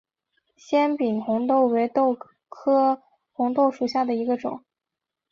[0.55, 2.17] 纤柄红豆为豆
[2.49, 3.03] 科
[3.33, 4.65] 红豆属下的一个种。